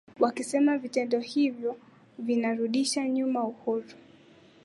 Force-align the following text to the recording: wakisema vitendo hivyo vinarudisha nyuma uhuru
wakisema 0.19 0.77
vitendo 0.77 1.19
hivyo 1.19 1.75
vinarudisha 2.19 3.07
nyuma 3.09 3.43
uhuru 3.43 3.89